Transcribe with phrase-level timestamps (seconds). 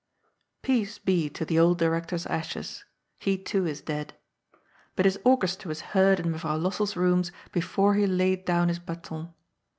[0.63, 2.85] Peace be to the old Director's ashes.
[3.19, 4.15] He, too, is dead.
[4.95, 9.31] But his orchestra was heard in Mevrouw Lossell's rooms, before he laid down his bAton.